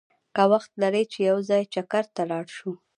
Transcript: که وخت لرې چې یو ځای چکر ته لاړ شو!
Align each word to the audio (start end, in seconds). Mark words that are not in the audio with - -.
که 0.35 0.43
وخت 0.51 0.71
لرې 0.81 1.03
چې 1.11 1.19
یو 1.29 1.37
ځای 1.49 1.63
چکر 1.73 2.05
ته 2.15 2.21
لاړ 2.31 2.45
شو! 2.57 2.71